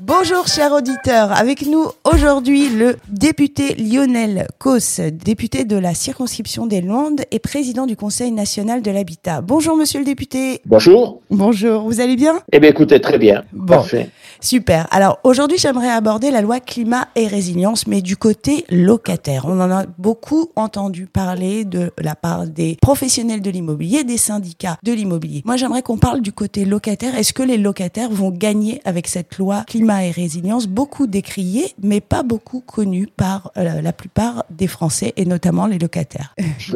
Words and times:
Bonjour 0.00 0.46
chers 0.46 0.72
auditeurs, 0.72 1.32
avec 1.32 1.66
nous 1.66 1.86
aujourd'hui 2.04 2.68
le 2.68 2.94
député 3.08 3.74
Lionel 3.74 4.46
Cos, 4.58 5.00
député 5.12 5.64
de 5.64 5.74
la 5.74 5.92
circonscription 5.92 6.66
des 6.66 6.80
Landes 6.80 7.22
et 7.32 7.40
président 7.40 7.84
du 7.84 7.96
Conseil 7.96 8.30
national 8.30 8.80
de 8.80 8.92
l'habitat. 8.92 9.40
Bonjour 9.40 9.76
monsieur 9.76 9.98
le 9.98 10.04
député. 10.04 10.60
Bonjour. 10.66 11.20
Bonjour, 11.30 11.82
vous 11.82 12.00
allez 12.00 12.14
bien? 12.14 12.38
Eh 12.52 12.60
bien 12.60 12.70
écoutez, 12.70 13.00
très 13.00 13.18
bien. 13.18 13.42
Bon. 13.52 13.74
Parfait. 13.74 14.10
Super. 14.40 14.86
Alors 14.92 15.18
aujourd'hui, 15.24 15.58
j'aimerais 15.58 15.90
aborder 15.90 16.30
la 16.30 16.42
loi 16.42 16.60
climat 16.60 17.08
et 17.16 17.26
résilience, 17.26 17.88
mais 17.88 18.00
du 18.00 18.16
côté 18.16 18.64
locataire. 18.70 19.46
On 19.48 19.60
en 19.60 19.70
a 19.72 19.84
beaucoup 19.98 20.50
entendu 20.54 21.06
parler 21.06 21.64
de 21.64 21.90
la 21.98 22.14
part 22.14 22.46
des 22.46 22.76
professionnels 22.80 23.42
de 23.42 23.50
l'immobilier, 23.50 24.04
des 24.04 24.16
syndicats 24.16 24.78
de 24.84 24.92
l'immobilier. 24.92 25.42
Moi, 25.44 25.56
j'aimerais 25.56 25.82
qu'on 25.82 25.98
parle 25.98 26.20
du 26.20 26.30
côté 26.30 26.64
locataire. 26.64 27.16
Est-ce 27.18 27.32
que 27.32 27.42
les 27.42 27.58
locataires 27.58 28.10
vont 28.10 28.30
gagner 28.30 28.80
avec 28.84 29.08
cette 29.08 29.38
loi 29.38 29.64
climat 29.66 29.87
et 29.96 30.10
résilience, 30.10 30.66
beaucoup 30.66 31.06
décriée, 31.06 31.72
mais 31.82 32.00
pas 32.00 32.22
beaucoup 32.22 32.60
connue 32.60 33.08
par 33.16 33.52
euh, 33.56 33.80
la 33.80 33.92
plupart 33.92 34.44
des 34.50 34.66
Français 34.66 35.12
et 35.16 35.24
notamment 35.24 35.66
les 35.66 35.78
locataires 35.78 36.34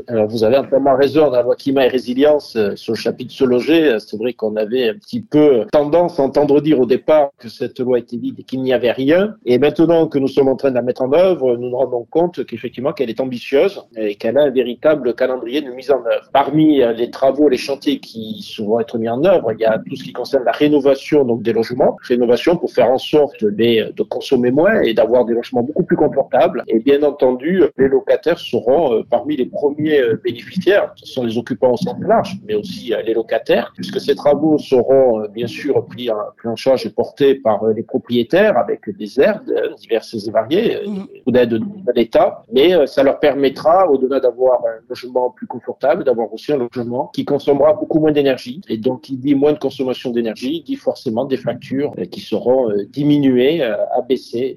Alors 0.08 0.28
vous 0.28 0.44
avez 0.44 0.56
entièrement 0.56 0.96
raison 0.96 1.26
dans 1.26 1.30
la 1.30 1.42
loi 1.42 1.56
climat 1.56 1.84
et 1.84 1.88
résilience 1.88 2.56
euh, 2.56 2.74
sur 2.76 2.94
le 2.94 2.98
chapitre 2.98 3.32
se 3.32 3.44
loger. 3.44 3.84
euh, 3.84 3.98
C'est 3.98 4.16
vrai 4.16 4.32
qu'on 4.32 4.56
avait 4.56 4.90
un 4.90 4.94
petit 4.94 5.20
peu 5.20 5.66
tendance 5.70 6.18
à 6.18 6.22
entendre 6.22 6.60
dire 6.60 6.80
au 6.80 6.86
départ 6.86 7.30
que 7.38 7.48
cette 7.48 7.78
loi 7.80 7.98
était 7.98 8.16
vide 8.16 8.40
et 8.40 8.44
qu'il 8.44 8.62
n'y 8.62 8.72
avait 8.72 8.92
rien. 8.92 9.34
Et 9.44 9.58
maintenant 9.58 10.06
que 10.06 10.18
nous 10.18 10.28
sommes 10.28 10.48
en 10.48 10.56
train 10.56 10.70
de 10.70 10.76
la 10.76 10.82
mettre 10.82 11.02
en 11.02 11.12
œuvre, 11.12 11.56
nous 11.56 11.68
nous 11.68 11.76
rendons 11.76 12.06
compte 12.08 12.44
qu'effectivement 12.46 12.92
qu'elle 12.92 13.10
est 13.10 13.20
ambitieuse 13.20 13.82
et 13.96 14.14
qu'elle 14.14 14.38
a 14.38 14.42
un 14.42 14.50
véritable 14.50 15.14
calendrier 15.14 15.60
de 15.60 15.70
mise 15.70 15.90
en 15.90 16.04
œuvre. 16.06 16.30
Parmi 16.32 16.82
les 16.96 17.10
travaux, 17.10 17.48
les 17.48 17.58
chantiers 17.58 18.00
qui 18.00 18.44
vont 18.58 18.80
être 18.80 18.98
mis 18.98 19.08
en 19.08 19.22
œuvre, 19.24 19.52
il 19.52 19.60
y 19.60 19.64
a 19.64 19.78
tout 19.78 19.96
ce 19.96 20.04
qui 20.04 20.12
concerne 20.12 20.44
la 20.44 20.52
rénovation 20.52 21.24
donc 21.24 21.42
des 21.42 21.52
logements, 21.52 21.96
rénovation 22.02 22.56
pour 22.56 22.72
faire 22.72 22.90
en 22.90 22.98
sorte 23.02 23.44
de, 23.44 23.92
de 23.92 24.02
consommer 24.02 24.50
moins 24.50 24.80
et 24.82 24.94
d'avoir 24.94 25.24
des 25.24 25.34
logements 25.34 25.62
beaucoup 25.62 25.84
plus 25.84 25.96
confortables. 25.96 26.64
Et 26.68 26.78
bien 26.78 27.02
entendu, 27.02 27.62
les 27.76 27.88
locataires 27.88 28.38
seront 28.38 28.94
euh, 28.94 29.02
parmi 29.08 29.36
les 29.36 29.46
premiers 29.46 29.98
euh, 30.00 30.20
bénéficiaires. 30.22 30.92
Ce 30.96 31.06
sont 31.06 31.24
les 31.24 31.36
occupants 31.36 31.72
au 31.72 31.76
sens 31.76 31.96
large, 32.00 32.38
mais 32.46 32.54
aussi 32.54 32.94
euh, 32.94 33.02
les 33.02 33.14
locataires, 33.14 33.72
puisque 33.74 34.00
ces 34.00 34.14
travaux 34.14 34.58
seront 34.58 35.26
bien 35.28 35.46
sûr 35.46 35.84
pris 35.86 36.08
en, 36.10 36.56
charge 36.56 36.86
et 36.86 36.90
portés 36.90 37.34
par 37.34 37.66
les 37.68 37.82
propriétaires 37.82 38.56
avec 38.58 38.80
des 38.96 39.20
aides 39.20 39.74
diverses 39.78 40.14
et 40.14 40.30
variées, 40.30 40.78
Mhm. 40.86 41.06
ou 41.26 41.30
d'aide 41.30 41.50
de 41.50 41.92
l'État. 41.94 42.42
Mais 42.52 42.86
ça 42.86 43.02
leur 43.02 43.18
permettra, 43.18 43.88
au-delà 43.90 44.20
d'avoir 44.20 44.60
un 44.66 44.80
logement 44.88 45.30
plus 45.30 45.46
confortable, 45.46 46.04
d'avoir 46.04 46.32
aussi 46.32 46.52
un 46.52 46.58
logement 46.58 47.10
qui 47.14 47.24
consommera 47.24 47.72
beaucoup 47.72 48.00
moins 48.00 48.12
d'énergie. 48.12 48.60
Et 48.68 48.76
donc, 48.76 49.02
qui 49.02 49.16
dit 49.16 49.34
moins 49.34 49.52
de 49.52 49.58
consommation 49.58 50.10
d'énergie, 50.10 50.62
dit 50.62 50.76
forcément 50.76 51.24
des 51.24 51.36
factures 51.36 51.92
qui 52.10 52.20
seront 52.20 52.70
euh, 52.92 53.00
diminuées, 53.00 53.62
euh. 53.62 53.76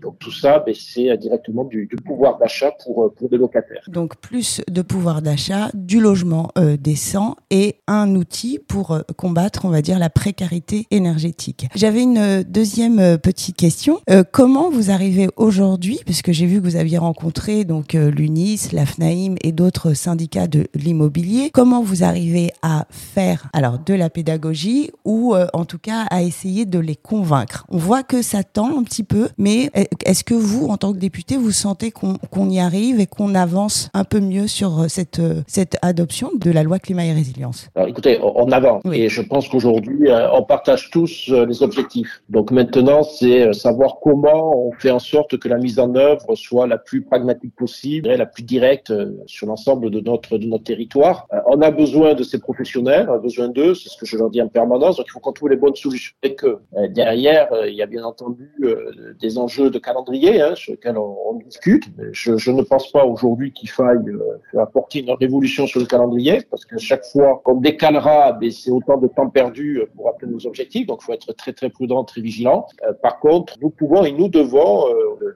Donc 0.01 0.19
tout 0.19 0.31
ça, 0.31 0.63
c'est 0.73 1.09
euh, 1.09 1.17
directement 1.17 1.63
du, 1.63 1.87
pouvoir 2.05 2.37
d'achat 2.37 2.71
pour, 2.83 3.03
euh, 3.03 3.13
pour 3.15 3.29
des 3.29 3.37
locataires. 3.37 3.83
Donc 3.87 4.17
plus 4.17 4.61
de 4.69 4.81
pouvoir 4.81 5.21
d'achat, 5.21 5.69
du 5.73 5.99
logement 5.99 6.51
décent 6.79 7.35
et 7.49 7.75
un 7.87 8.15
outil 8.15 8.59
pour 8.59 8.99
combattre, 9.17 9.65
on 9.65 9.69
va 9.69 9.81
dire, 9.81 9.99
la 9.99 10.09
précarité 10.09 10.87
énergétique. 10.91 11.67
J'avais 11.75 12.03
une 12.03 12.43
deuxième 12.43 13.17
petite 13.17 13.55
question. 13.55 13.99
Comment 14.31 14.69
vous 14.69 14.91
arrivez 14.91 15.27
aujourd'hui, 15.35 15.99
puisque 16.05 16.31
j'ai 16.31 16.45
vu 16.45 16.59
que 16.59 16.65
vous 16.65 16.75
aviez 16.75 16.97
rencontré 16.97 17.65
donc 17.65 17.93
l'UNIS, 17.93 18.69
la 18.73 18.85
FNAIM 18.85 19.35
et 19.41 19.51
d'autres 19.51 19.93
syndicats 19.93 20.47
de 20.47 20.67
l'immobilier, 20.73 21.49
comment 21.53 21.81
vous 21.81 22.03
arrivez 22.03 22.51
à 22.61 22.85
faire 22.89 23.49
alors 23.53 23.79
de 23.79 23.93
la 23.93 24.09
pédagogie 24.09 24.91
ou 25.05 25.35
en 25.35 25.65
tout 25.65 25.79
cas 25.79 26.05
à 26.09 26.23
essayer 26.23 26.65
de 26.65 26.79
les 26.79 26.95
convaincre? 26.95 27.65
On 27.69 27.77
voit 27.77 28.03
que 28.03 28.14
ça 28.21 28.43
tend 28.43 28.77
un 28.77 28.83
petit 28.83 29.03
peu, 29.03 29.29
mais 29.37 29.69
euh, 29.77 29.83
est-ce 30.05 30.23
que 30.23 30.33
vous, 30.33 30.67
en 30.67 30.77
tant 30.77 30.93
que 30.93 30.97
député, 30.97 31.37
vous 31.37 31.51
sentez 31.51 31.91
qu'on 31.91 32.49
y 32.49 32.59
arrive 32.59 32.99
et 32.99 33.07
qu'on 33.07 33.35
avance 33.35 33.89
un 33.93 34.03
peu 34.03 34.19
mieux 34.19 34.47
sur 34.47 34.81
euh, 34.81 34.87
cette, 34.87 35.19
euh, 35.19 35.41
cette 35.47 35.77
adoption 35.81 36.31
de 36.39 36.51
la 36.51 36.63
loi 36.63 36.79
climat 36.79 37.05
et 37.05 37.13
résilience? 37.13 37.67
Alors 37.75 37.89
écoutez, 37.89 38.19
on 38.21 38.51
avance 38.51 38.81
Oui. 38.85 39.01
et 39.01 39.09
je 39.09 39.21
pense 39.21 39.47
qu'aujourd'hui, 39.49 40.09
euh, 40.09 40.31
on 40.33 40.43
partage 40.43 40.89
tous 40.91 41.29
les 41.29 41.63
objectifs. 41.63 42.21
Donc 42.29 42.51
maintenant, 42.51 43.03
c'est 43.03 43.51
savoir 43.53 43.97
comment 44.01 44.67
on 44.67 44.71
fait 44.73 44.91
en 44.91 44.99
sorte 44.99 45.37
que 45.37 45.47
la 45.47 45.57
mise 45.57 45.79
en 45.79 45.93
œuvre 45.95 46.35
soit 46.35 46.67
la 46.67 46.77
plus 46.77 47.01
pragmatique 47.01 47.55
possible 47.55 48.09
et 48.09 48.17
la 48.17 48.25
plus 48.25 48.43
directe 48.43 48.93
sur 49.25 49.47
l'ensemble 49.47 49.89
de 49.89 49.99
notre 49.99 50.37
de 50.37 50.45
notre 50.45 50.63
territoire. 50.63 51.27
On 51.47 51.61
a 51.61 51.71
besoin 51.71 52.13
de 52.13 52.23
ces 52.23 52.39
professionnels, 52.39 53.07
on 53.09 53.15
a 53.15 53.17
besoin 53.19 53.47
d'eux, 53.49 53.75
c'est 53.75 53.89
ce 53.89 53.97
que 53.97 54.05
je 54.05 54.17
leur 54.17 54.29
dis 54.29 54.41
en 54.41 54.47
permanence. 54.47 54.97
Donc 54.97 55.05
il 55.07 55.11
faut 55.11 55.19
qu'on 55.19 55.33
trouve 55.33 55.49
les 55.49 55.55
bonnes 55.55 55.75
solutions. 55.75 56.13
Et 56.23 56.35
que 56.35 56.57
derrière, 56.89 57.47
il 57.67 57.73
y 57.75 57.81
a 57.81 57.85
bien 57.87 58.04
entendu 58.05 58.51
euh, 58.63 59.13
des 59.19 59.37
enjeux 59.37 59.69
de 59.69 59.79
calendrier 59.79 60.41
hein, 60.41 60.55
sur 60.55 60.73
lesquels 60.73 60.97
on, 60.97 61.39
discute. 61.45 61.83
Je, 62.11 62.51
ne 62.51 62.61
pense 62.61 62.91
pas 62.91 63.05
aujourd'hui 63.05 63.51
qu'il 63.51 63.69
faille 63.69 63.97
euh, 64.07 64.59
apporter 64.61 64.99
une 64.99 65.11
révolution 65.11 65.67
sur 65.67 65.81
le 65.81 65.85
calendrier 65.85 66.41
parce 66.49 66.65
que 66.65 66.77
chaque 66.77 67.05
fois 67.05 67.41
qu'on 67.43 67.59
décalera, 67.59 68.31
ben, 68.31 68.49
c'est 68.51 68.71
autant 68.71 68.97
de 68.97 69.07
temps 69.07 69.29
perdu 69.29 69.79
euh, 69.79 69.85
pour 69.95 70.09
atteindre 70.09 70.33
nos 70.33 70.47
objectifs. 70.47 70.87
Donc 70.87 70.99
il 71.01 71.05
faut 71.05 71.13
être 71.13 71.33
très 71.33 71.53
très 71.53 71.69
prudent, 71.69 72.03
très 72.03 72.21
vigilant. 72.21 72.65
Par 73.01 73.19
contre, 73.19 73.55
nous 73.61 73.69
pouvons 73.69 74.05
et 74.05 74.11
nous 74.11 74.29
devons 74.29 74.85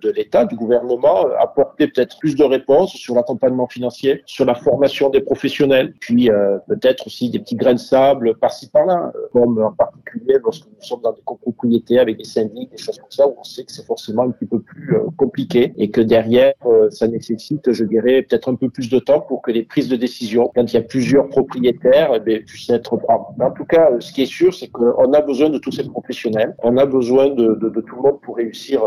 de 0.01 0.09
l'État, 0.11 0.45
du 0.45 0.55
gouvernement, 0.55 1.25
apporter 1.39 1.87
peut-être 1.87 2.17
plus 2.19 2.35
de 2.35 2.43
réponses 2.43 2.93
sur 2.93 3.15
l'accompagnement 3.15 3.67
financier, 3.67 4.23
sur 4.25 4.45
la 4.45 4.55
formation 4.55 5.09
des 5.09 5.21
professionnels, 5.21 5.93
puis 5.99 6.29
peut-être 6.67 7.07
aussi 7.07 7.29
des 7.29 7.39
petits 7.39 7.55
grains 7.55 7.73
de 7.73 7.79
sable 7.79 8.35
par-ci 8.35 8.69
par-là, 8.69 9.11
comme 9.33 9.61
en 9.61 9.73
particulier 9.73 10.37
lorsque 10.43 10.65
nous 10.65 10.81
sommes 10.81 11.01
dans 11.01 11.13
des 11.13 11.21
copropriétés 11.23 11.99
avec 11.99 12.17
des 12.17 12.23
syndics, 12.23 12.58
des 12.67 12.77
choses 12.77 12.97
comme 12.97 13.11
ça, 13.11 13.27
où 13.27 13.35
on 13.39 13.43
sait 13.43 13.63
que 13.63 13.71
c'est 13.71 13.85
forcément 13.85 14.23
un 14.23 14.31
petit 14.31 14.45
peu 14.45 14.59
plus 14.59 14.95
euh, 14.95 15.05
compliqué 15.17 15.73
et 15.77 15.89
que 15.89 16.01
derrière, 16.01 16.53
euh, 16.65 16.89
ça 16.89 17.07
nécessite, 17.07 17.71
je 17.71 17.83
dirais, 17.83 18.21
peut-être 18.21 18.49
un 18.49 18.55
peu 18.55 18.69
plus 18.69 18.89
de 18.89 18.99
temps 18.99 19.21
pour 19.21 19.41
que 19.41 19.51
les 19.51 19.63
prises 19.63 19.89
de 19.89 19.95
décision, 19.95 20.51
quand 20.55 20.71
il 20.71 20.73
y 20.73 20.77
a 20.77 20.81
plusieurs 20.81 21.27
propriétaires, 21.29 22.11
eh 22.15 22.39
puissent 22.39 22.69
être. 22.69 22.97
Mais 23.37 23.45
En 23.45 23.51
tout 23.51 23.65
cas, 23.65 23.91
euh, 23.91 23.99
ce 23.99 24.11
qui 24.11 24.23
est 24.23 24.31
sûr, 24.31 24.53
c'est 24.53 24.67
qu'on 24.69 25.13
a 25.13 25.21
besoin 25.21 25.49
de 25.49 25.57
tous 25.57 25.71
ces 25.71 25.83
professionnels, 25.83 26.55
on 26.63 26.77
a 26.77 26.85
besoin 26.85 27.29
de, 27.29 27.55
de, 27.55 27.81
tout 27.81 27.95
le 27.95 28.01
monde 28.01 28.21
pour 28.21 28.37
réussir 28.37 28.83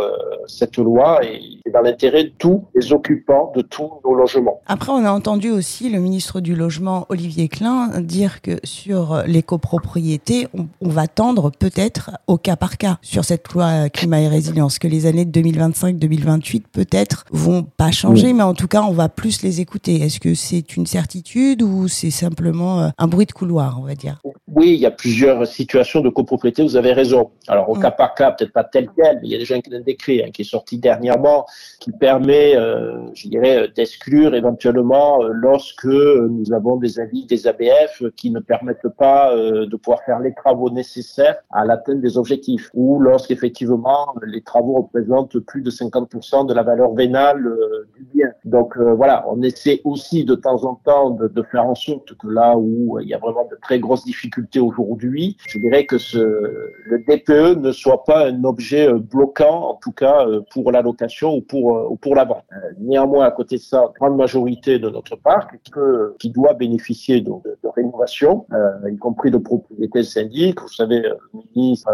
cette 0.47 0.77
loi 0.77 1.21
et 1.25 1.62
dans 1.73 1.81
l'intérêt 1.81 2.25
de 2.25 2.33
tous 2.39 2.65
les 2.75 2.93
occupants 2.93 3.53
de 3.55 3.63
tous 3.63 3.91
nos 4.05 4.15
logements. 4.15 4.61
Après, 4.67 4.93
on 4.93 5.05
a 5.05 5.11
entendu 5.11 5.51
aussi 5.51 5.91
le 5.91 5.99
ministre 5.99 6.41
du 6.41 6.55
Logement, 6.55 7.07
Olivier 7.09 7.49
Klein, 7.49 8.01
dire 8.01 8.43
que 8.43 8.59
sur 8.65 9.23
les 9.27 9.43
copropriétés, 9.43 10.49
on, 10.55 10.67
on 10.81 10.89
va 10.89 11.07
tendre 11.07 11.51
peut-être 11.51 12.13
au 12.27 12.39
cas 12.39 12.57
par 12.57 12.79
cas 12.79 12.99
sur 13.03 13.25
cette 13.25 13.53
loi 13.53 13.89
climat 13.89 14.21
et 14.21 14.29
résilience, 14.29 14.79
que 14.79 14.89
les 14.89 15.07
années 15.07 15.25
2025-2028 15.25 16.63
peut-être 16.73 17.25
vont 17.31 17.63
pas 17.63 17.91
changer, 17.91 18.33
mais 18.33 18.43
en 18.43 18.55
tout 18.55 18.69
cas, 18.69 18.83
on 18.83 18.93
va 18.93 19.09
plus 19.09 19.43
les 19.43 19.61
écouter. 19.61 20.01
Est-ce 20.03 20.21
que 20.21 20.35
c'est 20.35 20.77
une 20.77 20.87
certitude 20.87 21.63
ou 21.63 21.89
c'est 21.89 22.11
simplement 22.11 22.81
euh, 22.81 22.89
un 22.99 23.07
bruit 23.07 23.27
de 23.27 23.33
couloir, 23.33 23.79
on 23.81 23.85
va 23.85 23.95
dire? 23.95 24.21
Oui, 24.55 24.75
il 24.75 24.81
y 24.81 24.87
a 24.87 24.91
plusieurs 24.91 25.47
situations 25.47 26.03
de 26.03 26.11
copropriété, 26.11 26.63
vous 26.63 26.77
avez 26.77 26.93
raison. 26.93 27.31
Alors 27.49 27.71
au 27.71 27.75
Mm. 27.75 27.81
cas 27.81 27.91
par 27.91 28.15
cas, 28.15 28.33
peut-être 28.33 28.53
pas 28.53 28.65
tel 28.65 28.91
quel, 28.95 29.17
mais 29.23 29.29
il 29.29 29.31
y 29.31 29.35
a 29.35 29.39
déjà 29.39 29.55
un 29.55 29.81
décret 29.81 30.25
hein, 30.27 30.31
qui 30.31 30.43
est 30.43 30.45
sorti 30.45 30.77
dernièrement 30.77 31.47
qui 31.81 31.91
permet, 31.91 32.55
euh, 32.55 32.99
je 33.15 33.29
dirais, 33.29 33.63
euh, 33.63 33.69
d'exclure 33.75 34.35
éventuellement 34.35 35.23
euh, 35.23 35.31
lorsque 35.33 35.87
euh, 35.87 36.29
nous 36.31 36.53
avons 36.53 36.77
des 36.77 37.01
avis 37.01 37.25
des 37.25 37.47
ABF 37.47 38.03
qui 38.15 38.31
ne 38.31 38.41
permettent 38.41 38.89
pas 38.99 39.35
euh, 39.35 39.65
de 39.67 39.77
pouvoir 39.77 40.03
faire 40.05 40.19
les 40.21 40.35
travaux 40.35 40.69
nécessaires 40.69 41.37
à 41.51 41.65
l'atteinte 41.65 42.03
des 42.03 42.19
objectifs, 42.19 42.69
ou 42.75 43.01
lorsqu'effectivement 43.01 44.15
les 44.27 44.43
travaux 44.43 44.75
représentent 44.83 45.39
plus 45.39 45.63
de 45.63 45.71
50% 45.71 46.47
de 46.47 46.53
la 46.53 46.63
valeur 46.63 46.93
vénale 46.93 47.47
euh, 47.47 47.89
du 47.97 48.05
bien. 48.15 48.29
Donc 48.45 48.77
euh, 48.77 48.93
voilà, 48.93 49.25
on 49.29 49.41
essaie 49.43 49.81
aussi 49.85 50.27
de 50.27 50.35
temps 50.35 50.63
en 50.65 50.75
temps 50.75 51.09
de, 51.11 51.27
de 51.29 51.43
faire 51.43 51.65
en 51.65 51.75
sorte 51.75 52.15
que 52.19 52.29
là 52.29 52.55
où 52.59 52.99
euh, 52.99 53.03
il 53.03 53.09
y 53.09 53.15
a 53.15 53.19
vraiment 53.19 53.47
de 53.51 53.57
très 53.63 53.79
grosses 53.81 54.05
difficultés 54.05 54.42
aujourd'hui, 54.61 55.37
je 55.47 55.59
dirais 55.59 55.85
que 55.87 55.99
ce, 55.99 56.19
le 56.19 56.99
DPE 57.07 57.59
ne 57.61 57.73
soit 57.73 58.05
pas 58.05 58.29
un 58.29 58.45
objet 58.45 58.89
euh, 58.89 58.99
bloquant, 58.99 59.71
en 59.71 59.75
tout 59.83 59.93
cas 59.93 60.27
euh, 60.27 60.41
pour 60.53 60.71
la 60.73 60.83
location 60.83 61.35
ou 61.37 61.41
pour, 61.41 61.77
euh, 61.77 61.87
ou 61.91 61.97
pour 61.97 62.15
la 62.15 62.25
vente. 62.25 62.45
Néanmoins, 62.79 63.25
à 63.27 63.31
côté 63.31 63.57
de 63.57 63.61
ça, 63.61 63.85
grande 63.99 64.17
majorité 64.17 64.79
de 64.79 64.89
notre 64.91 65.17
parc 65.17 65.59
qui, 65.63 65.71
peut- 65.71 66.15
qui 66.19 66.31
doit 66.31 66.55
bénéficier 66.55 67.21
donc, 67.21 67.45
de, 67.45 67.57
de 67.63 67.69
rénovation, 67.69 68.47
euh, 68.53 68.91
y 68.91 68.97
compris 68.97 69.31
de 69.31 69.39
propriétés 69.39 70.03
syndiques. 70.03 70.61
Vous 70.61 70.69
savez, 70.69 71.01
le 71.01 71.17
ministre 71.55 71.89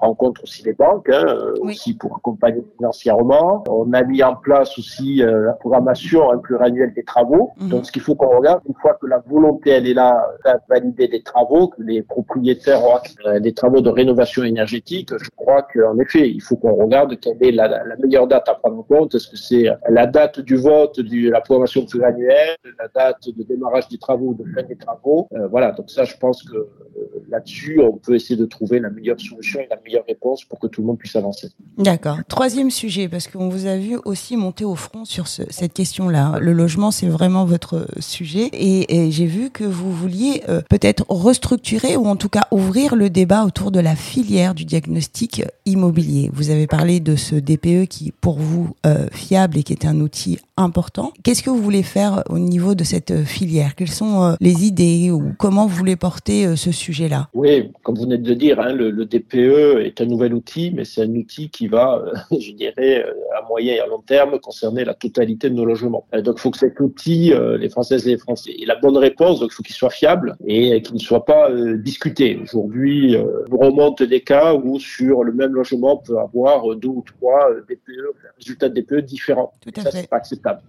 rencontre 0.00 0.42
aussi 0.42 0.64
les 0.64 0.72
banques, 0.74 1.08
hein, 1.10 1.24
Oui. 1.62 1.72
aussi 1.72 1.94
pour 1.96 2.16
accompagner 2.16 2.62
financièrement. 2.76 3.64
On 3.68 3.92
a 3.92 4.02
mis 4.02 4.22
en 4.22 4.36
place 4.36 4.78
aussi 4.78 5.22
euh, 5.22 5.46
la 5.46 5.52
programmation 5.54 6.30
hein, 6.30 6.38
pluriannuelle 6.38 6.92
des 6.94 7.04
travaux. 7.04 7.50
Mhm. 7.60 7.68
Donc, 7.68 7.86
ce 7.86 7.92
qu'il 7.92 8.02
faut 8.02 8.14
qu'on 8.14 8.36
regarde, 8.38 8.60
une 8.68 8.74
fois 8.74 8.94
que 9.00 9.06
la 9.06 9.18
volonté 9.18 9.70
elle 9.70 9.86
est 9.86 9.94
là, 9.94 10.26
valider 10.68 11.08
des 11.08 11.22
travaux, 11.22 11.68
que 11.68 11.82
les 11.82 11.93
propriétaires 12.02 12.82
ont 12.82 12.98
euh, 13.26 13.40
des 13.40 13.52
travaux 13.52 13.80
de 13.80 13.90
rénovation 13.90 14.42
énergétique, 14.42 15.10
je 15.20 15.30
crois 15.36 15.62
qu'en 15.62 15.98
effet, 15.98 16.28
il 16.28 16.42
faut 16.42 16.56
qu'on 16.56 16.74
regarde 16.74 17.18
quelle 17.20 17.36
est 17.40 17.52
la, 17.52 17.82
meilleure 18.02 18.26
date 18.26 18.48
à 18.48 18.54
prendre 18.54 18.78
en 18.78 18.82
compte. 18.82 19.14
Est-ce 19.14 19.28
que 19.28 19.36
c'est 19.36 19.66
la 19.88 20.06
date 20.06 20.40
du 20.40 20.56
vote 20.56 21.00
de 21.00 21.30
la 21.30 21.40
programmation 21.40 21.84
pluriannuelle, 21.84 22.56
la 22.78 22.88
date 22.94 23.28
de 23.28 23.42
démarrage 23.42 23.88
des 23.88 23.98
travaux, 23.98 24.34
de 24.34 24.44
fin 24.54 24.62
des 24.62 24.76
travaux? 24.76 25.28
Euh, 25.32 25.46
Voilà, 25.48 25.72
donc 25.72 25.90
ça, 25.90 26.04
je 26.04 26.16
pense 26.16 26.42
que 26.42 26.56
euh, 26.56 27.24
là-dessus, 27.28 27.80
on 27.80 27.96
peut 27.96 28.14
essayer 28.14 28.36
de 28.36 28.46
trouver 28.46 28.78
la 28.78 28.90
meilleure 28.90 29.20
solution 29.20 29.60
et 29.60 29.66
la 29.70 29.78
meilleure 29.84 30.04
réponse 30.06 30.44
pour 30.44 30.58
que 30.58 30.66
tout 30.66 30.80
le 30.80 30.86
monde 30.86 30.98
puisse 30.98 31.16
avancer. 31.16 31.48
D'accord. 31.78 32.18
Troisième 32.28 32.70
sujet, 32.70 33.08
parce 33.08 33.28
qu'on 33.28 33.48
vous 33.48 33.66
a 33.66 33.76
vu 33.76 33.96
aussi 34.04 34.36
monter 34.36 34.64
au 34.64 34.74
front 34.74 35.04
sur 35.04 35.26
cette 35.26 35.72
question-là. 35.72 36.38
Le 36.40 36.52
logement, 36.52 36.90
c'est 36.90 37.06
vraiment 37.06 37.44
votre 37.44 37.86
sujet. 37.98 38.50
Et, 38.52 39.10
j'ai 39.10 39.26
vu 39.26 39.50
que 39.50 39.64
vous 39.64 39.92
vouliez 39.92 40.42
euh, 40.48 40.60
peut-être 40.68 41.04
restructurer 41.08 41.83
ou 41.92 42.06
en 42.06 42.16
tout 42.16 42.30
cas 42.30 42.46
ouvrir 42.50 42.96
le 42.96 43.10
débat 43.10 43.44
autour 43.44 43.70
de 43.70 43.78
la 43.78 43.94
filière 43.94 44.54
du 44.54 44.64
diagnostic 44.64 45.42
immobilier. 45.66 46.30
Vous 46.32 46.50
avez 46.50 46.66
parlé 46.66 46.98
de 46.98 47.14
ce 47.14 47.34
DPE 47.34 47.86
qui, 47.88 48.12
pour 48.20 48.38
vous, 48.38 48.74
euh, 48.86 49.06
fiable 49.12 49.58
et 49.58 49.62
qui 49.62 49.74
est 49.74 49.84
un 49.84 50.00
outil 50.00 50.38
important. 50.56 51.12
Qu'est-ce 51.22 51.42
que 51.42 51.50
vous 51.50 51.60
voulez 51.60 51.82
faire 51.82 52.22
au 52.30 52.38
niveau 52.38 52.74
de 52.74 52.84
cette 52.84 53.24
filière? 53.24 53.74
Quelles 53.74 53.90
sont 53.90 54.22
euh, 54.22 54.34
les 54.40 54.64
idées 54.64 55.10
ou 55.10 55.32
comment 55.38 55.66
vous 55.66 55.76
voulez 55.76 55.96
porter 55.96 56.56
ce 56.56 56.72
sujet-là? 56.72 57.28
Oui, 57.34 57.70
comme 57.82 57.96
vous 57.96 58.04
venez 58.04 58.18
de 58.18 58.28
le 58.28 58.36
dire, 58.36 58.60
hein, 58.60 58.72
le, 58.72 59.04
DPE 59.04 59.84
est 59.84 60.00
un 60.00 60.06
nouvel 60.06 60.32
outil, 60.32 60.72
mais 60.74 60.84
c'est 60.84 61.02
un 61.02 61.14
outil 61.14 61.50
qui 61.50 61.66
va, 61.66 62.02
je 62.30 62.52
dirais, 62.52 63.04
à 63.36 63.46
moyen 63.46 63.74
et 63.74 63.80
à 63.80 63.86
long 63.86 64.00
terme 64.00 64.38
concerner 64.38 64.84
la 64.84 64.94
totalité 64.94 65.50
de 65.50 65.54
nos 65.54 65.66
logements. 65.66 66.06
donc, 66.14 66.36
il 66.38 66.40
faut 66.40 66.50
que 66.50 66.58
cet 66.58 66.80
outil, 66.80 67.34
les 67.58 67.68
Françaises 67.68 68.06
et 68.08 68.12
les 68.12 68.18
Français, 68.18 68.52
ait 68.52 68.64
la 68.64 68.76
bonne 68.76 68.96
réponse, 68.96 69.40
donc 69.40 69.50
il 69.52 69.54
faut 69.54 69.62
qu'il 69.62 69.74
soit 69.74 69.90
fiable 69.90 70.36
et 70.46 70.80
qu'il 70.80 70.94
ne 70.94 71.00
soit 71.00 71.24
pas 71.24 71.50
discuté. 71.76 72.38
Aujourd'hui, 72.42 73.16
on 73.50 73.56
remonte 73.56 74.02
des 74.02 74.20
cas 74.20 74.54
où 74.54 74.78
sur 74.78 75.24
le 75.24 75.32
même 75.32 75.52
logement, 75.52 76.00
on 76.00 76.04
peut 76.04 76.18
avoir 76.18 76.74
deux 76.76 76.88
ou 76.88 77.04
trois 77.06 77.50
DPE, 77.68 78.14
résultats 78.38 78.68
de 78.68 78.80
DPE 78.80 79.04
différents. 79.04 79.52
Tout 79.60 79.70
ça, 79.80 79.90
c'est 79.90 80.08
pas 80.08 80.16
acceptable. 80.16 80.62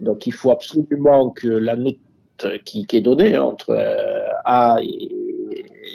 Donc, 0.00 0.26
il 0.26 0.32
faut 0.32 0.50
absolument 0.50 1.30
que 1.30 1.48
la 1.48 1.76
note 1.76 1.96
qui, 2.64 2.86
qui 2.86 2.96
est 2.96 3.00
donnée 3.00 3.36
entre 3.38 3.70
euh, 3.70 4.28
A 4.44 4.78
et 4.82 5.10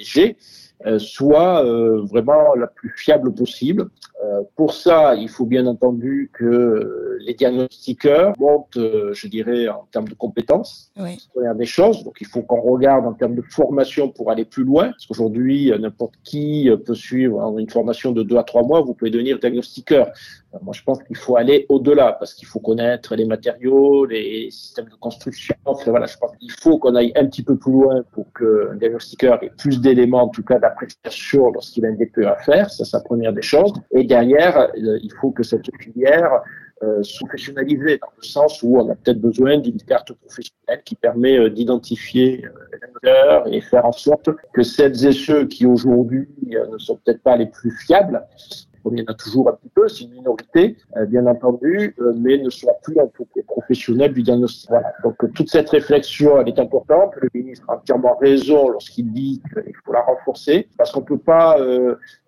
G 0.04 0.36
euh, 0.36 0.71
soit 0.98 1.66
euh, 1.66 2.02
vraiment 2.04 2.56
la 2.56 2.68
plus 2.68 2.94
fiable 2.96 3.34
possible. 3.34 3.88
Euh, 4.24 4.42
pour 4.56 4.74
ça, 4.74 5.16
il 5.16 5.30
faut 5.30 5.46
bien 5.46 5.66
entendu 5.66 6.30
que 6.34 7.18
les 7.20 7.34
diagnostiqueurs 7.34 8.34
montent, 8.40 8.78
je 8.78 9.28
dirais, 9.28 9.68
en 9.68 9.88
termes 9.92 10.08
de 10.08 10.14
compétences. 10.14 10.92
Oui. 11.00 11.18
C'est 11.34 11.58
des 11.58 11.66
choses. 11.66 12.04
Donc, 12.04 12.18
il 12.22 12.28
faut 12.28 12.42
qu'on 12.42 12.62
regarde 12.62 13.06
en 13.06 13.14
termes 13.14 13.36
de 13.36 13.42
formation 13.42 14.10
pour 14.10 14.32
aller 14.32 14.46
plus 14.46 14.64
loin. 14.64 14.90
Parce 14.92 15.06
qu'aujourd'hui, 15.06 15.72
n'importe 15.80 16.16
qui 16.24 16.70
peut 16.86 16.96
suivre 16.96 17.58
une 17.58 17.70
formation 17.70 18.12
de 18.12 18.24
deux 18.24 18.38
à 18.38 18.44
trois 18.44 18.64
mois. 18.64 18.82
Vous 18.82 18.94
pouvez 18.94 19.12
devenir 19.12 19.40
diagnostiqueur. 19.40 20.12
Moi, 20.62 20.74
je 20.74 20.84
pense 20.84 21.02
qu'il 21.04 21.16
faut 21.16 21.38
aller 21.38 21.66
au-delà 21.70 22.14
parce 22.14 22.34
qu'il 22.34 22.48
faut 22.48 22.60
connaître 22.60 23.16
les 23.16 23.26
matériaux, 23.26 24.06
les 24.06 24.50
systèmes 24.52 24.90
de 24.90 24.96
construction. 24.96 25.56
voilà, 25.86 26.08
je 26.08 26.18
pense 26.18 26.36
qu'il 26.38 26.52
faut 26.52 26.78
qu'on 26.78 26.96
aille 26.96 27.14
un 27.16 27.26
petit 27.26 27.44
peu 27.44 27.56
plus 27.56 27.72
loin 27.72 28.04
pour 28.12 28.26
qu'un 28.34 28.76
diagnostiqueur 28.76 29.42
ait 29.44 29.52
plus 29.58 29.80
d'éléments, 29.80 30.24
en 30.24 30.30
tout 30.30 30.44
cas 30.44 30.60
d'appréciation 30.72 31.52
lorsqu'il 31.52 31.86
a 31.86 31.90
un 31.90 31.94
DPE 31.94 32.26
à 32.26 32.36
faire. 32.38 32.70
Ça, 32.70 32.86
c'est 32.86 32.98
la 32.98 33.04
première 33.04 33.34
des 33.34 33.42
choses. 33.42 33.74
Et 33.92 34.04
derrière, 34.04 34.58
euh, 34.58 35.00
il 35.02 35.12
faut 35.20 35.32
que 35.32 35.44
cette 35.44 35.70
filière 35.80 36.42
euh, 36.84 37.04
soit 37.04 37.28
professionnalisée 37.28 38.00
dans 38.00 38.08
le 38.18 38.24
sens 38.24 38.64
où 38.64 38.80
on 38.80 38.90
a 38.90 38.96
peut-être 38.96 39.22
besoin 39.22 39.60
d'une 39.60 39.80
carte 39.84 40.14
professionnelle 40.14 40.82
qui 40.84 40.96
permet 40.96 41.38
euh, 41.38 41.48
d'identifier 41.52 42.44
euh, 43.06 43.44
et 43.46 43.62
faire 43.62 43.86
en 43.86 43.92
sorte 43.92 44.32
que 44.52 44.64
celles 44.64 45.06
et 45.06 45.12
ceux 45.12 45.46
qui 45.46 45.68
aujourd'hui 45.68 46.28
ne 46.44 46.80
sont 46.80 46.96
peut-être 46.96 47.22
pas 47.22 47.38
les 47.38 47.46
plus 47.46 47.70
fiables 47.70 48.26
il 48.90 49.00
y 49.00 49.02
en 49.02 49.12
a 49.12 49.14
toujours 49.14 49.50
un 49.50 49.54
petit 49.54 49.70
peu, 49.70 49.88
c'est 49.88 50.06
une 50.06 50.12
minorité, 50.12 50.78
euh, 50.98 51.06
bien 51.06 51.26
entendu, 51.28 51.96
euh, 52.00 52.14
mais 52.18 52.38
ne 52.38 52.50
soit 52.50 52.74
plus 52.84 53.00
un 53.00 53.08
peu 53.08 53.26
professionnel 53.46 54.14
du 54.14 54.24
diagnostic. 54.24 54.70
Voilà. 54.70 54.94
Donc 55.04 55.24
euh, 55.24 55.28
toute 55.36 55.50
cette 55.50 55.70
réflexion, 55.70 56.40
elle 56.40 56.48
est 56.48 56.60
importante. 56.60 57.14
Le 57.18 57.30
ministre 57.34 57.66
a 57.70 57.76
entièrement 57.76 58.18
raison 58.18 58.70
lorsqu'il 58.70 59.12
dit 59.12 59.42
qu'il 59.54 59.76
faut 59.86 59.94
la 59.94 60.02
renforcer, 60.02 60.68
parce 60.78 60.92
qu'on 60.92 61.02
peut 61.02 61.18
pas, 61.18 61.58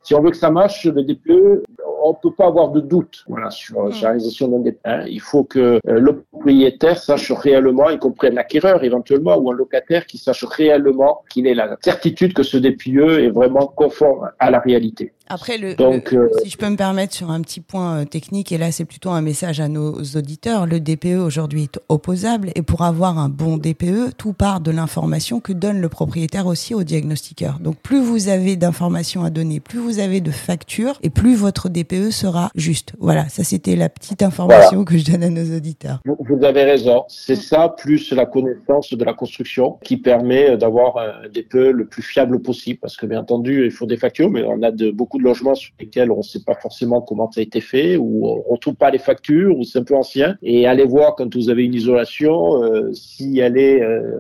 si 0.03 0.13
on 0.13 0.21
veut 0.21 0.31
que 0.31 0.38
ça 0.38 0.51
marche, 0.51 0.85
le 0.85 1.03
DPE, 1.03 1.63
on 2.05 2.13
peut 2.13 2.33
pas 2.33 2.47
avoir 2.47 2.69
de 2.69 2.81
doute 2.81 3.23
voilà, 3.27 3.50
sur, 3.50 3.88
la 3.88 3.95
réalisation 3.95 4.50
d'un 4.50 4.59
DPE. 4.59 4.77
Hein. 4.83 5.05
Il 5.07 5.21
faut 5.21 5.44
que 5.44 5.79
le 5.85 6.23
propriétaire 6.31 6.97
sache 6.97 7.31
réellement, 7.31 7.89
y 7.89 7.97
compris 7.97 8.27
un 8.27 8.38
acquéreur 8.38 8.83
éventuellement, 8.83 9.38
ou 9.38 9.51
un 9.51 9.55
locataire 9.55 10.05
qui 10.05 10.17
sache 10.17 10.44
réellement 10.44 11.23
qu'il 11.29 11.47
ait 11.47 11.53
la 11.53 11.77
certitude 11.81 12.33
que 12.33 12.44
ce 12.44 12.57
DPE 12.57 13.19
est 13.19 13.29
vraiment 13.29 13.67
conforme 13.67 14.29
à 14.39 14.51
la 14.51 14.59
réalité. 14.59 15.13
Après, 15.27 15.57
le, 15.57 15.75
Donc, 15.75 16.13
euh, 16.13 16.29
si 16.44 16.50
je 16.50 16.57
peux 16.57 16.69
me 16.69 16.75
permettre 16.75 17.13
sur 17.13 17.31
un 17.31 17.41
petit 17.41 17.61
point 17.61 18.01
euh, 18.01 18.05
technique, 18.05 18.51
et 18.51 18.57
là 18.57 18.73
c'est 18.73 18.83
plutôt 18.83 19.09
un 19.09 19.21
message 19.21 19.61
à 19.61 19.69
nos 19.69 19.94
auditeurs, 19.94 20.65
le 20.65 20.81
DPE 20.81 21.17
aujourd'hui 21.17 21.63
est 21.63 21.79
opposable 21.88 22.51
et 22.55 22.61
pour 22.61 22.81
avoir 22.81 23.17
un 23.17 23.29
bon 23.29 23.57
DPE, 23.57 24.17
tout 24.17 24.33
part 24.33 24.59
de 24.59 24.69
l'information 24.69 25.39
que 25.39 25.53
donne 25.53 25.79
le 25.79 25.88
propriétaire 25.88 26.45
aussi 26.45 26.75
au 26.75 26.83
diagnostiqueur. 26.83 27.59
Donc 27.59 27.77
plus 27.77 28.01
vous 28.01 28.27
avez 28.27 28.57
d'informations 28.57 29.23
à 29.23 29.29
donner, 29.29 29.61
plus 29.61 29.79
vous 29.79 29.92
avez 29.99 30.21
de 30.21 30.31
factures 30.31 30.99
et 31.03 31.09
plus 31.09 31.35
votre 31.35 31.69
DPE 31.69 32.11
sera 32.11 32.49
juste. 32.55 32.93
Voilà, 32.99 33.27
ça 33.29 33.43
c'était 33.43 33.75
la 33.75 33.89
petite 33.89 34.21
information 34.21 34.83
que 34.85 34.97
je 34.97 35.11
donne 35.11 35.23
à 35.23 35.29
nos 35.29 35.55
auditeurs. 35.55 35.99
Vous, 36.05 36.43
avez 36.43 36.63
raison, 36.63 37.03
c'est 37.07 37.35
ça 37.35 37.69
plus 37.69 38.11
la 38.11 38.25
connaissance 38.25 38.93
de 38.93 39.03
la 39.03 39.13
construction 39.13 39.77
qui 39.83 39.97
permet 39.97 40.57
d'avoir 40.57 40.97
un 40.97 41.29
DPE 41.29 41.71
le 41.71 41.85
plus 41.85 42.01
fiable 42.01 42.41
possible 42.41 42.79
parce 42.81 42.97
que 42.97 43.05
bien 43.05 43.19
entendu 43.19 43.65
il 43.65 43.71
faut 43.71 43.85
des 43.85 43.97
factures, 43.97 44.29
mais 44.29 44.43
on 44.43 44.61
a 44.63 44.71
de 44.71 44.91
beaucoup 44.91 45.17
de 45.17 45.23
logements 45.23 45.55
sur 45.55 45.73
lesquels 45.79 46.11
on 46.11 46.17
ne 46.17 46.21
sait 46.21 46.43
pas 46.43 46.55
forcément 46.55 47.01
comment 47.01 47.31
ça 47.31 47.39
a 47.39 47.43
été 47.43 47.61
fait, 47.61 47.97
ou 47.97 48.27
on 48.27 48.53
ne 48.53 48.57
trouve 48.57 48.75
pas 48.75 48.91
les 48.91 48.99
factures, 48.99 49.57
ou 49.57 49.63
c'est 49.63 49.79
un 49.79 49.83
peu 49.83 49.95
ancien. 49.95 50.37
Et 50.41 50.67
allez 50.67 50.85
voir 50.85 51.15
quand 51.15 51.33
vous 51.35 51.49
avez 51.49 51.63
une 51.63 51.73
isolation, 51.73 52.63
euh, 52.63 52.91
si 52.93 53.39
elle 53.39 53.57
est 53.57 53.81
euh, 53.81 54.19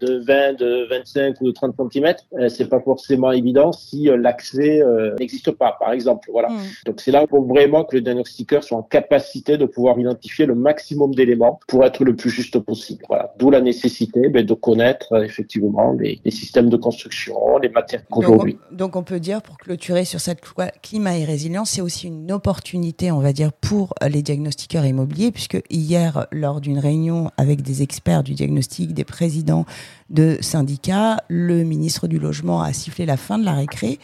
de 0.00 0.18
20, 0.18 0.54
de 0.54 0.86
25 0.88 1.40
ou 1.40 1.46
de 1.46 1.52
30 1.52 1.74
cm, 1.92 2.14
euh, 2.34 2.48
c'est 2.48 2.68
pas 2.68 2.80
forcément 2.80 3.32
évident 3.32 3.72
si 3.72 4.08
euh, 4.08 4.16
l'accès 4.16 4.82
euh, 4.82 5.13
n'existe 5.18 5.50
pas, 5.50 5.76
par 5.78 5.92
exemple. 5.92 6.28
Voilà. 6.32 6.48
Mm. 6.48 6.60
Donc 6.86 7.00
c'est 7.00 7.10
là 7.10 7.24
où 7.24 7.26
faut 7.28 7.42
vraiment 7.42 7.84
que 7.84 7.96
le 7.96 8.02
diagnostiqueur 8.02 8.62
soit 8.62 8.78
en 8.78 8.82
capacité 8.82 9.56
de 9.58 9.66
pouvoir 9.66 9.98
identifier 9.98 10.46
le 10.46 10.54
maximum 10.54 11.14
d'éléments 11.14 11.58
pour 11.66 11.84
être 11.84 12.04
le 12.04 12.14
plus 12.14 12.30
juste 12.30 12.58
possible. 12.58 13.04
Voilà. 13.08 13.34
D'où 13.38 13.50
la 13.50 13.60
nécessité 13.60 14.28
ben, 14.28 14.44
de 14.44 14.54
connaître 14.54 15.24
effectivement 15.24 15.92
les, 15.98 16.20
les, 16.24 16.30
systèmes 16.30 16.68
de 16.68 16.76
construction, 16.76 17.58
les 17.58 17.68
matières 17.68 18.02
qu'aujourd'hui. 18.10 18.58
Donc, 18.70 18.84
donc, 18.84 18.96
on 18.96 19.02
peut 19.02 19.18
dire 19.18 19.40
pour 19.40 19.56
clôturer 19.56 20.04
sur 20.04 20.20
cette 20.20 20.44
loi 20.46 20.66
climat 20.82 21.16
et 21.16 21.24
résilience, 21.24 21.70
c'est 21.70 21.80
aussi 21.80 22.06
une 22.06 22.30
opportunité, 22.30 23.10
on 23.10 23.20
va 23.20 23.32
dire, 23.32 23.52
pour 23.52 23.94
les 24.06 24.22
diagnostiqueurs 24.22 24.84
immobiliers, 24.84 25.32
puisque 25.32 25.58
hier, 25.70 26.26
lors 26.30 26.60
d'une 26.60 26.78
réunion 26.78 27.30
avec 27.38 27.62
des 27.62 27.82
experts 27.82 28.22
du 28.22 28.34
diagnostic, 28.34 28.92
des 28.92 29.04
présidents 29.04 29.64
de 30.10 30.36
syndicats, 30.42 31.16
le 31.28 31.64
ministre 31.64 32.08
du 32.08 32.18
Logement 32.18 32.62
a 32.62 32.72
sifflé 32.72 33.06
la 33.06 33.16
fin 33.16 33.38
de 33.38 33.44
la 33.44 33.54
récré. 33.54 33.98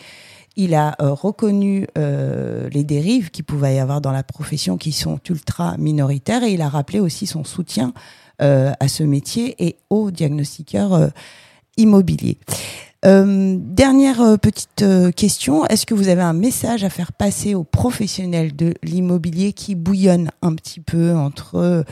Il 0.57 0.75
a 0.75 0.97
euh, 1.01 1.13
reconnu 1.13 1.87
euh, 1.97 2.69
les 2.71 2.85
dérives 2.85 3.31
qu'il 3.31 3.45
pouvait 3.45 3.77
y 3.77 3.79
avoir 3.79 4.01
dans 4.01 4.13
la 4.13 4.23
profession 4.23 4.77
qui 4.77 4.93
sont 4.93 5.21
ultra 5.29 5.77
minoritaires 5.79 6.43
et 6.43 6.53
il 6.53 6.63
a 6.63 6.69
rappelé 6.69 7.01
aussi 7.01 7.27
son 7.27 7.45
soutien 7.45 7.93
euh, 8.43 8.73
à 8.81 8.89
ce 8.89 9.03
métier 9.03 9.55
et 9.65 9.77
aux 9.91 10.11
diagnostiqueurs 10.11 11.11
immobiliers. 11.77 12.39
Euh, 13.07 13.57
dernière 13.59 14.21
euh, 14.21 14.37
petite 14.37 14.83
euh, 14.83 15.11
question, 15.11 15.65
est-ce 15.65 15.87
que 15.87 15.95
vous 15.95 16.09
avez 16.09 16.21
un 16.21 16.35
message 16.35 16.85
à 16.85 16.91
faire 16.91 17.15
passer 17.15 17.55
aux 17.55 17.65
professionnels 17.65 18.55
de 18.55 18.75
l'immobilier 18.83 19.55
qui 19.55 19.75
bouillonnent 19.75 20.29
un 20.43 20.55
petit 20.55 20.81
peu 20.81 21.13
entre 21.13 21.85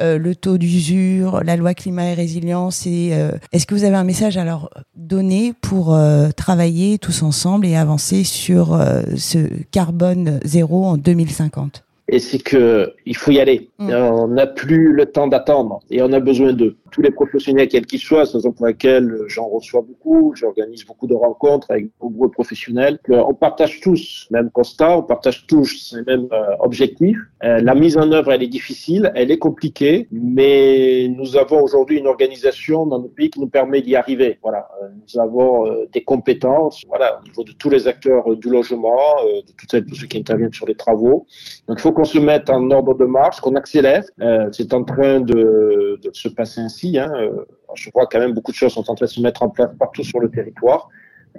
le 0.00 0.34
taux 0.34 0.58
d'usure, 0.58 1.42
la 1.44 1.56
loi 1.56 1.74
climat 1.74 2.10
et 2.10 2.14
résilience 2.14 2.86
et 2.86 3.12
est-ce 3.52 3.66
que 3.66 3.74
vous 3.74 3.84
avez 3.84 3.94
un 3.94 4.04
message 4.04 4.36
à 4.36 4.44
leur 4.44 4.70
donner 4.96 5.54
pour 5.60 5.96
travailler 6.36 6.98
tous 6.98 7.22
ensemble 7.22 7.66
et 7.66 7.76
avancer 7.76 8.24
sur 8.24 8.76
ce 9.16 9.38
carbone 9.70 10.40
zéro 10.44 10.84
en 10.84 10.96
2050 10.96 11.84
et 12.08 12.18
c'est 12.18 12.40
que 12.40 12.92
il 13.06 13.16
faut 13.16 13.30
y 13.30 13.38
aller. 13.38 13.70
Mm. 13.78 13.90
On 13.90 14.28
n'a 14.28 14.46
plus 14.46 14.92
le 14.92 15.06
temps 15.06 15.28
d'attendre 15.28 15.80
et 15.88 16.02
on 16.02 16.12
a 16.12 16.20
besoin 16.20 16.52
d'eux 16.52 16.76
tous 16.92 17.02
les 17.02 17.10
professionnels, 17.10 17.68
quels 17.68 17.86
qu'ils 17.86 17.98
soient, 17.98 18.26
c'est 18.26 18.36
raison 18.36 18.52
pour 18.52 18.66
laquelle 18.66 19.10
j'en 19.26 19.48
reçois 19.48 19.80
beaucoup, 19.80 20.34
j'organise 20.36 20.84
beaucoup 20.84 21.06
de 21.06 21.14
rencontres 21.14 21.70
avec 21.70 21.86
nombreux 22.00 22.30
professionnels. 22.30 22.98
On 23.08 23.34
partage 23.34 23.80
tous 23.80 24.28
le 24.30 24.42
même 24.42 24.50
constat, 24.50 24.98
on 24.98 25.02
partage 25.02 25.46
tous 25.46 25.94
les 25.96 26.04
mêmes 26.04 26.28
euh, 26.32 26.54
objectifs. 26.60 27.18
Euh, 27.42 27.60
la 27.60 27.74
mise 27.74 27.96
en 27.96 28.12
œuvre, 28.12 28.30
elle 28.32 28.42
est 28.42 28.54
difficile, 28.60 29.10
elle 29.14 29.30
est 29.30 29.38
compliquée, 29.38 30.06
mais 30.12 31.08
nous 31.08 31.36
avons 31.36 31.62
aujourd'hui 31.62 31.98
une 31.98 32.06
organisation 32.06 32.86
dans 32.86 33.00
nos 33.00 33.08
pays 33.08 33.30
qui 33.30 33.40
nous 33.40 33.48
permet 33.48 33.80
d'y 33.80 33.96
arriver. 33.96 34.38
Voilà, 34.42 34.68
euh, 34.82 34.88
nous 34.88 35.20
avons 35.20 35.86
des 35.92 36.04
compétences, 36.04 36.82
voilà, 36.86 37.20
au 37.20 37.24
niveau 37.26 37.42
de 37.42 37.52
tous 37.52 37.70
les 37.70 37.88
acteurs 37.88 38.36
du 38.36 38.50
logement, 38.50 39.00
de 39.24 39.52
toutes 39.56 39.70
celles, 39.70 39.86
tous 39.86 39.94
ceux 39.94 40.06
qui 40.06 40.18
interviennent 40.18 40.52
sur 40.52 40.66
les 40.66 40.74
travaux. 40.74 41.26
Donc, 41.66 41.78
il 41.78 41.80
faut 41.80 41.92
qu'on 41.92 42.04
se 42.04 42.18
mette 42.18 42.50
en 42.50 42.70
ordre 42.70 42.94
de 42.94 43.06
marche, 43.06 43.40
qu'on 43.40 43.54
accélère. 43.54 44.04
c'est 44.52 44.74
en 44.74 44.84
train 44.84 45.20
de, 45.20 45.98
de 46.02 46.10
se 46.12 46.28
passer 46.28 46.60
ainsi 46.60 46.81
Hein, 46.84 47.12
euh, 47.14 47.44
je 47.74 47.90
vois 47.94 48.06
quand 48.06 48.18
même 48.18 48.32
beaucoup 48.32 48.52
de 48.52 48.56
choses 48.56 48.72
sont 48.72 48.90
en 48.90 48.94
train 48.94 49.06
de 49.06 49.10
se 49.10 49.20
mettre 49.20 49.42
en 49.42 49.48
place 49.48 49.70
partout 49.78 50.04
sur 50.04 50.20
le 50.20 50.30
territoire. 50.30 50.88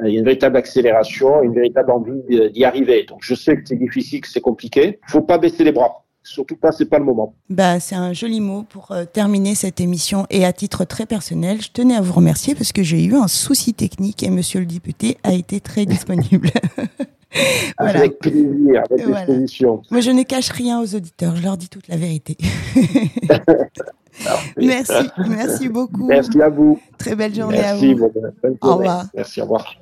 Euh, 0.01 0.07
il 0.07 0.13
y 0.13 0.17
a 0.17 0.19
une 0.19 0.25
véritable 0.25 0.57
accélération, 0.57 1.41
une 1.43 1.53
véritable 1.53 1.91
envie 1.91 2.51
d'y 2.51 2.65
arriver. 2.65 3.05
Donc 3.07 3.19
je 3.21 3.35
sais 3.35 3.55
que 3.55 3.61
c'est 3.65 3.75
difficile, 3.75 4.21
que 4.21 4.27
c'est 4.27 4.41
compliqué. 4.41 4.99
Il 5.07 5.11
faut 5.11 5.21
pas 5.21 5.37
baisser 5.37 5.63
les 5.63 5.71
bras. 5.71 6.05
surtout 6.23 6.55
pas, 6.55 6.71
c'est 6.71 6.85
pas 6.85 6.99
le 6.99 7.05
moment. 7.05 7.35
Bah, 7.49 7.79
c'est 7.79 7.95
un 7.95 8.13
joli 8.13 8.39
mot 8.39 8.63
pour 8.63 8.91
euh, 8.91 9.05
terminer 9.05 9.55
cette 9.55 9.81
émission. 9.81 10.25
Et 10.29 10.45
à 10.45 10.53
titre 10.53 10.85
très 10.85 11.05
personnel, 11.05 11.61
je 11.61 11.71
tenais 11.71 11.95
à 11.95 12.01
vous 12.01 12.13
remercier 12.13 12.55
parce 12.55 12.71
que 12.71 12.81
j'ai 12.81 13.03
eu 13.03 13.15
un 13.15 13.27
souci 13.27 13.73
technique 13.73 14.23
et 14.23 14.29
Monsieur 14.29 14.61
le 14.61 14.65
député 14.65 15.17
a 15.23 15.33
été 15.33 15.59
très 15.59 15.85
disponible. 15.85 16.49
voilà. 17.79 17.99
Avec 17.99 18.19
plaisir, 18.19 18.83
avec 18.89 19.05
voilà. 19.05 19.25
Moi, 19.91 20.01
je 20.01 20.11
ne 20.11 20.23
cache 20.23 20.49
rien 20.49 20.81
aux 20.81 20.95
auditeurs. 20.95 21.35
Je 21.35 21.43
leur 21.43 21.57
dis 21.57 21.69
toute 21.69 21.87
la 21.87 21.97
vérité. 21.97 22.37
merci, 24.57 25.09
merci 25.29 25.69
beaucoup. 25.69 26.07
Merci 26.07 26.41
à 26.41 26.49
vous. 26.49 26.79
Très 26.97 27.15
belle 27.15 27.33
journée 27.33 27.57
merci, 27.57 27.91
à 27.91 27.95
vous. 27.95 28.09
Bonne, 28.13 28.33
bonne 28.41 28.57
au 28.61 28.75
revoir. 28.75 29.05
Merci, 29.13 29.41
au 29.41 29.43
revoir. 29.43 29.75